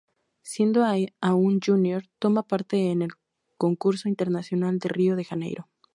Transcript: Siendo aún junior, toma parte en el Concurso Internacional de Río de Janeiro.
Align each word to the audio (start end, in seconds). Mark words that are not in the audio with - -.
Siendo 0.41 0.81
aún 1.21 1.59
junior, 1.63 2.07
toma 2.17 2.41
parte 2.47 2.89
en 2.89 3.03
el 3.03 3.11
Concurso 3.59 4.09
Internacional 4.09 4.79
de 4.79 4.89
Río 4.89 5.15
de 5.15 5.25
Janeiro. 5.25 5.69